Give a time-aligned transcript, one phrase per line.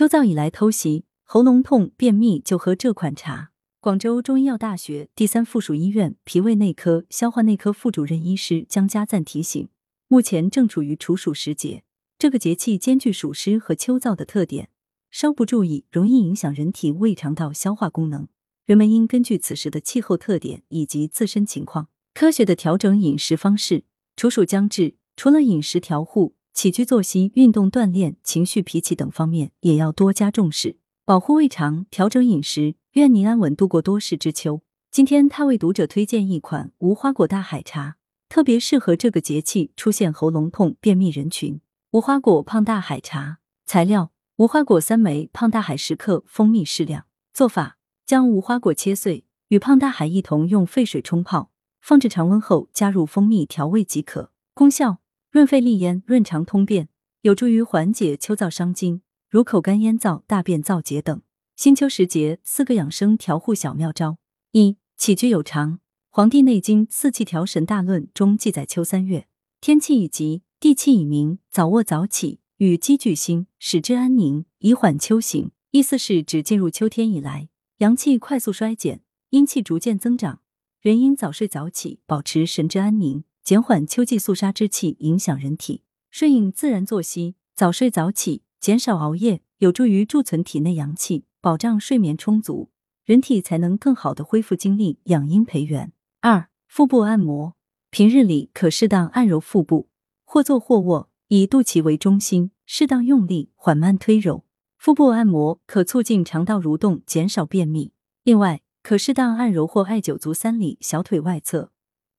[0.00, 3.50] 秋燥以来偷袭，喉咙痛、便秘就喝这款茶。
[3.80, 9.68] 广州中医药大学第三附属医院脾胃内科、消化内科副主任医师江家赞提醒，
[10.08, 11.84] 目前正处于处暑时节，
[12.18, 14.70] 这个节气兼具暑湿和秋燥的特点，
[15.10, 18.26] 稍不注意容易影响人体胃肠道消化功能。
[18.64, 23.84] 人们应根据此时的气候特点以及自身情况，科学的调整饮食方式。
[24.16, 30.76] 处暑将至，除了饮食调护、起居作息、运动锻炼、情绪脾气等方面，也要多加重视，
[31.06, 32.74] 保护胃肠，调整饮食。
[32.92, 34.60] 愿您安稳度过多事之秋。
[34.90, 37.96] 今天他为读者推荐一款无花果大海茶，
[38.28, 41.62] 特别适合这个节气出现喉咙痛、便秘人群。
[41.92, 47.06] 无花果胖大海茶材料：无花果三枚，胖大海十克，蜂蜜适量。
[47.32, 51.50] 做法：将无花果切碎，与胖大海一同用沸水冲泡。
[51.80, 54.30] 放置常温后，加入蜂蜜调味即可。
[54.52, 54.98] 功效：
[55.30, 56.88] 润肺利咽、润肠通便，
[57.20, 61.22] 有助于缓解秋燥伤津，如口干咽燥、大便燥结等。
[61.54, 64.18] 新秋时节，四个养生调护小妙招：
[64.50, 65.74] 一、起居有常。
[66.08, 69.28] 《黄帝内经·四气调神大论》中记载，秋三月，
[69.60, 75.52] 天气已急，地气已明，早卧早起，与积聚心，使之安宁，以缓秋行。
[75.70, 80.40] 意思是指进入秋天以来，阳气快速衰减，阴气逐渐增长。
[80.80, 85.82] 人应早睡早起，保持神志安宁，减缓秋季肃杀之气影响人体。
[86.08, 92.70] 顺应自然作息，早睡早起，减少熬夜，有助于贮存体内阳气，保障睡眠充足，
[93.04, 95.92] 人体才能更好的恢复精力，养阴培元。
[96.20, 97.56] 二、腹部按摩，
[97.90, 99.88] 平日里可适当按揉腹部，
[100.24, 104.44] 或坐或卧，以肚脐为中心，适当用力，缓慢推揉。
[104.78, 107.92] 腹部按摩可促进肠道蠕动，减少便秘。
[108.22, 111.72] 另外，可适当按揉或艾灸足三里、小腿外侧、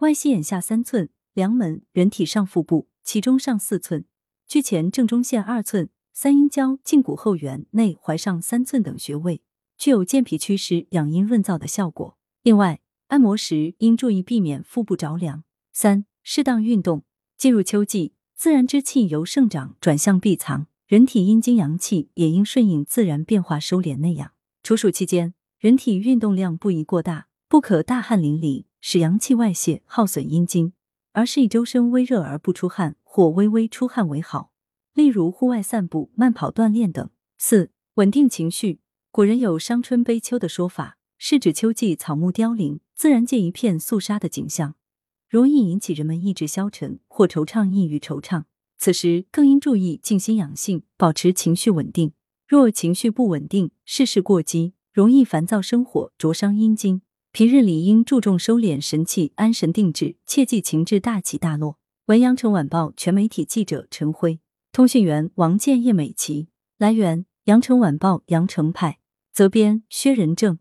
[0.00, 4.04] 外膝眼下三寸、梁门、人体上腹部，其中上四寸、
[4.46, 9.42] 距前正中线二寸、三阴交、胫骨后缘内踝上三寸等穴位，
[9.76, 12.16] 具有健脾祛湿、养阴润燥的效果。
[12.42, 15.42] 另外，按摩时应注意避免腹部着凉。
[15.72, 17.02] 三、适当运动。
[17.36, 24.30] 进入秋季，自然之气由盛长转向闭藏，人体阴经阳气也应顺应自然变化收敛内养。
[24.62, 25.34] 处暑期间。
[25.58, 30.74] 人体运动量不宜过大，不可大汗淋漓，使阳气外泄，耗损阴经，
[31.14, 34.50] 而是以周身微热而不出汗或微微出汗为好。
[34.92, 37.08] 例如户外散步、慢跑锻炼等。
[37.38, 38.80] 四、稳定情绪。
[39.10, 44.74] 古人有伤春悲秋的说法，是指秋季草木凋零，自然界一片肃杀的景象，
[45.28, 48.44] 容易引起人们意志消沉或惆怅、抑郁、惆怅。
[48.76, 52.12] 此时更应注意静心养性，保持情绪稳定。
[52.46, 54.74] 若情绪不稳定，事事过激。
[54.92, 57.02] 容易烦躁生火，灼伤阴经。
[57.36, 61.80] 平日里应注重收敛神气，安神定志，切忌情志大起大落。
[62.06, 64.38] 文阳城晚报全媒体记者陈辉，
[64.70, 66.46] 通讯员王建叶美琪。
[66.78, 69.00] 来源：阳城晚报阳城派，
[69.32, 70.60] 责编：薛仁正。